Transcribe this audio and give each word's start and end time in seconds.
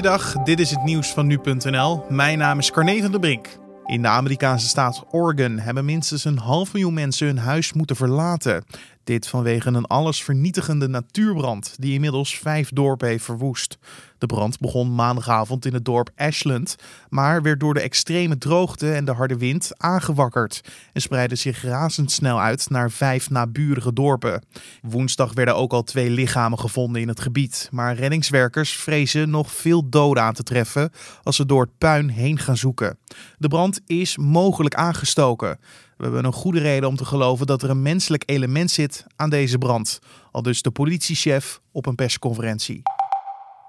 Goeiedag, 0.00 0.32
dit 0.32 0.60
is 0.60 0.70
het 0.70 0.84
nieuws 0.84 1.12
van 1.12 1.26
nu.nl. 1.26 2.04
Mijn 2.08 2.38
naam 2.38 2.58
is 2.58 2.70
Carne 2.70 3.00
van 3.00 3.10
der 3.10 3.20
Brink. 3.20 3.48
In 3.86 4.02
de 4.02 4.08
Amerikaanse 4.08 4.68
staat 4.68 5.04
Oregon 5.10 5.58
hebben 5.58 5.84
minstens 5.84 6.24
een 6.24 6.38
half 6.38 6.72
miljoen 6.72 6.94
mensen 6.94 7.26
hun 7.26 7.38
huis 7.38 7.72
moeten 7.72 7.96
verlaten. 7.96 8.64
Dit 9.10 9.28
vanwege 9.28 9.68
een 9.68 9.86
allesvernietigende 9.86 10.88
natuurbrand 10.88 11.74
die 11.78 11.92
inmiddels 11.92 12.38
vijf 12.38 12.68
dorpen 12.68 13.08
heeft 13.08 13.24
verwoest. 13.24 13.78
De 14.18 14.26
brand 14.26 14.58
begon 14.58 14.94
maandagavond 14.94 15.66
in 15.66 15.74
het 15.74 15.84
dorp 15.84 16.10
Ashland, 16.16 16.76
maar 17.08 17.42
werd 17.42 17.60
door 17.60 17.74
de 17.74 17.80
extreme 17.80 18.38
droogte 18.38 18.92
en 18.92 19.04
de 19.04 19.12
harde 19.12 19.36
wind 19.36 19.70
aangewakkerd 19.76 20.60
en 20.92 21.00
spreidde 21.00 21.34
zich 21.34 21.62
razendsnel 21.62 22.40
uit 22.40 22.70
naar 22.70 22.90
vijf 22.90 23.30
naburige 23.30 23.92
dorpen. 23.92 24.44
Woensdag 24.82 25.32
werden 25.32 25.56
ook 25.56 25.72
al 25.72 25.82
twee 25.82 26.10
lichamen 26.10 26.58
gevonden 26.58 27.02
in 27.02 27.08
het 27.08 27.20
gebied, 27.20 27.68
maar 27.72 27.94
reddingswerkers 27.94 28.72
vrezen 28.72 29.30
nog 29.30 29.52
veel 29.52 29.88
doden 29.88 30.22
aan 30.22 30.34
te 30.34 30.42
treffen 30.42 30.90
als 31.22 31.36
ze 31.36 31.46
door 31.46 31.62
het 31.62 31.78
puin 31.78 32.08
heen 32.08 32.38
gaan 32.38 32.56
zoeken. 32.56 32.98
De 33.38 33.48
brand 33.48 33.80
is 33.86 34.16
mogelijk 34.16 34.74
aangestoken. 34.74 35.58
We 36.00 36.06
hebben 36.06 36.24
een 36.24 36.32
goede 36.32 36.60
reden 36.60 36.88
om 36.88 36.96
te 36.96 37.04
geloven 37.04 37.46
dat 37.46 37.62
er 37.62 37.70
een 37.70 37.82
menselijk 37.82 38.22
element 38.26 38.70
zit 38.70 39.04
aan 39.16 39.30
deze 39.30 39.58
brand, 39.58 40.00
al 40.32 40.42
dus 40.42 40.62
de 40.62 40.70
politiechef 40.70 41.60
op 41.72 41.86
een 41.86 41.94
persconferentie. 41.94 42.82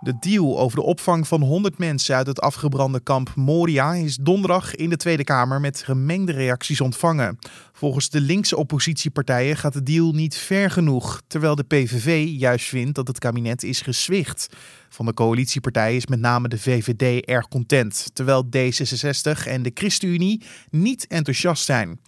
De 0.03 0.13
deal 0.19 0.59
over 0.59 0.77
de 0.77 0.83
opvang 0.83 1.27
van 1.27 1.41
100 1.41 1.77
mensen 1.77 2.15
uit 2.15 2.27
het 2.27 2.41
afgebrande 2.41 2.99
kamp 2.99 3.35
Moria 3.35 3.93
is 3.93 4.15
donderdag 4.15 4.75
in 4.75 4.89
de 4.89 4.97
Tweede 4.97 5.23
Kamer 5.23 5.59
met 5.59 5.83
gemengde 5.83 6.31
reacties 6.31 6.81
ontvangen. 6.81 7.37
Volgens 7.73 8.09
de 8.09 8.21
linkse 8.21 8.57
oppositiepartijen 8.57 9.57
gaat 9.57 9.73
de 9.73 9.83
deal 9.83 10.11
niet 10.11 10.35
ver 10.35 10.71
genoeg, 10.71 11.21
terwijl 11.27 11.55
de 11.55 11.63
PVV 11.63 12.27
juist 12.27 12.65
vindt 12.65 12.95
dat 12.95 13.07
het 13.07 13.19
kabinet 13.19 13.63
is 13.63 13.81
gezwicht. 13.81 14.47
Van 14.89 15.05
de 15.05 15.13
coalitiepartijen 15.13 15.95
is 15.95 16.07
met 16.07 16.19
name 16.19 16.47
de 16.47 16.59
VVD 16.59 17.25
erg 17.25 17.47
content, 17.47 18.09
terwijl 18.13 18.45
D66 18.45 19.47
en 19.47 19.61
de 19.61 19.71
ChristenUnie 19.73 20.43
niet 20.69 21.07
enthousiast 21.07 21.65
zijn. 21.65 21.99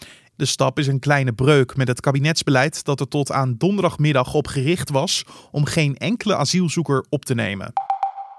De 0.43 0.49
stap 0.49 0.79
is 0.79 0.87
een 0.87 0.99
kleine 0.99 1.33
breuk 1.33 1.75
met 1.75 1.87
het 1.87 1.99
kabinetsbeleid 1.99 2.85
dat 2.85 2.99
er 2.99 3.07
tot 3.07 3.31
aan 3.31 3.55
donderdagmiddag 3.57 4.33
op 4.33 4.47
gericht 4.47 4.89
was 4.89 5.25
om 5.51 5.65
geen 5.65 5.97
enkele 5.97 6.35
asielzoeker 6.35 7.05
op 7.09 7.25
te 7.25 7.33
nemen. 7.33 7.73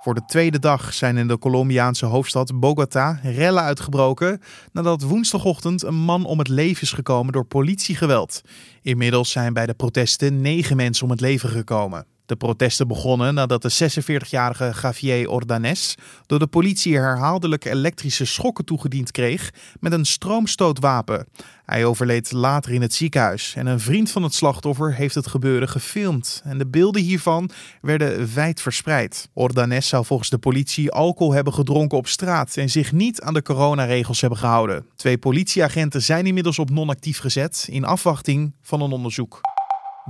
Voor 0.00 0.14
de 0.14 0.24
tweede 0.26 0.58
dag 0.58 0.94
zijn 0.94 1.16
in 1.16 1.28
de 1.28 1.38
Colombiaanse 1.38 2.06
hoofdstad 2.06 2.60
Bogota 2.60 3.20
rellen 3.22 3.62
uitgebroken 3.62 4.40
nadat 4.72 5.02
woensdagochtend 5.02 5.82
een 5.82 5.94
man 5.94 6.24
om 6.24 6.38
het 6.38 6.48
leven 6.48 6.82
is 6.82 6.92
gekomen 6.92 7.32
door 7.32 7.44
politiegeweld. 7.44 8.40
Inmiddels 8.82 9.30
zijn 9.30 9.52
bij 9.52 9.66
de 9.66 9.74
protesten 9.74 10.40
negen 10.40 10.76
mensen 10.76 11.04
om 11.04 11.10
het 11.10 11.20
leven 11.20 11.48
gekomen. 11.48 12.06
De 12.26 12.36
protesten 12.36 12.88
begonnen 12.88 13.34
nadat 13.34 13.62
de 13.62 13.72
46-jarige 13.72 14.72
Javier 14.82 15.30
Ordanes 15.30 15.94
door 16.26 16.38
de 16.38 16.46
politie 16.46 16.96
herhaaldelijk 16.96 17.64
elektrische 17.64 18.24
schokken 18.24 18.64
toegediend 18.64 19.10
kreeg 19.10 19.50
met 19.80 19.92
een 19.92 20.04
stroomstootwapen. 20.04 21.26
Hij 21.64 21.84
overleed 21.84 22.32
later 22.32 22.72
in 22.72 22.82
het 22.82 22.94
ziekenhuis 22.94 23.54
en 23.54 23.66
een 23.66 23.80
vriend 23.80 24.10
van 24.10 24.22
het 24.22 24.34
slachtoffer 24.34 24.94
heeft 24.94 25.14
het 25.14 25.26
gebeuren 25.26 25.68
gefilmd. 25.68 26.42
En 26.44 26.58
de 26.58 26.66
beelden 26.66 27.02
hiervan 27.02 27.50
werden 27.80 28.34
wijd 28.34 28.60
verspreid. 28.60 29.28
Ordanes 29.32 29.88
zou 29.88 30.04
volgens 30.04 30.30
de 30.30 30.38
politie 30.38 30.90
alcohol 30.90 31.32
hebben 31.32 31.52
gedronken 31.52 31.98
op 31.98 32.06
straat 32.06 32.56
en 32.56 32.70
zich 32.70 32.92
niet 32.92 33.20
aan 33.20 33.34
de 33.34 33.42
coronaregels 33.42 34.20
hebben 34.20 34.38
gehouden. 34.38 34.86
Twee 34.96 35.18
politieagenten 35.18 36.02
zijn 36.02 36.26
inmiddels 36.26 36.58
op 36.58 36.70
non-actief 36.70 37.18
gezet 37.18 37.66
in 37.70 37.84
afwachting 37.84 38.52
van 38.62 38.80
een 38.80 38.92
onderzoek. 38.92 39.40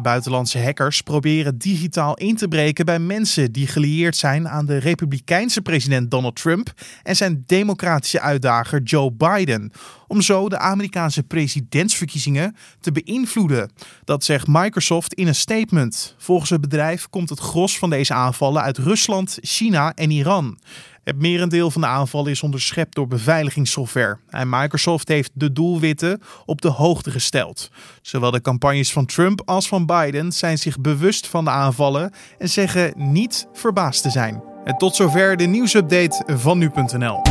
Buitenlandse 0.02 0.62
hackers 0.62 1.00
proberen 1.00 1.58
digitaal 1.58 2.14
in 2.14 2.36
te 2.36 2.48
breken 2.48 2.84
bij 2.84 2.98
mensen 2.98 3.52
die 3.52 3.66
gelieerd 3.66 4.16
zijn 4.16 4.48
aan 4.48 4.66
de 4.66 4.76
republikeinse 4.76 5.62
president 5.62 6.10
Donald 6.10 6.36
Trump 6.36 6.72
en 7.02 7.16
zijn 7.16 7.42
democratische 7.46 8.20
uitdager 8.20 8.82
Joe 8.82 9.12
Biden. 9.12 9.72
Om 10.06 10.20
zo 10.20 10.48
de 10.48 10.58
Amerikaanse 10.58 11.22
presidentsverkiezingen 11.22 12.56
te 12.80 12.92
beïnvloeden. 12.92 13.70
Dat 14.04 14.24
zegt 14.24 14.46
Microsoft 14.46 15.14
in 15.14 15.26
een 15.26 15.34
statement. 15.34 16.14
Volgens 16.18 16.50
het 16.50 16.60
bedrijf 16.60 17.08
komt 17.08 17.28
het 17.28 17.38
gros 17.38 17.78
van 17.78 17.90
deze 17.90 18.14
aanvallen 18.14 18.62
uit 18.62 18.78
Rusland, 18.78 19.38
China 19.40 19.94
en 19.94 20.10
Iran. 20.10 20.58
Het 21.04 21.18
merendeel 21.18 21.70
van 21.70 21.80
de 21.80 21.86
aanvallen 21.86 22.30
is 22.30 22.42
onderschept 22.42 22.94
door 22.94 23.06
beveiligingssoftware. 23.06 24.18
En 24.28 24.48
Microsoft 24.48 25.08
heeft 25.08 25.30
de 25.34 25.52
doelwitten 25.52 26.20
op 26.46 26.60
de 26.60 26.68
hoogte 26.68 27.10
gesteld. 27.10 27.70
Zowel 28.02 28.30
de 28.30 28.40
campagnes 28.40 28.92
van 28.92 29.06
Trump 29.06 29.42
als 29.44 29.68
van 29.68 29.86
Biden 29.86 30.32
zijn 30.32 30.58
zich 30.58 30.80
bewust 30.80 31.26
van 31.26 31.44
de 31.44 31.50
aanvallen 31.50 32.12
en 32.38 32.48
zeggen 32.48 32.92
niet 32.96 33.46
verbaasd 33.52 34.02
te 34.02 34.10
zijn. 34.10 34.42
En 34.64 34.76
tot 34.76 34.96
zover 34.96 35.36
de 35.36 35.44
nieuwsupdate 35.44 36.24
van 36.36 36.58
nu.nl. 36.58 37.22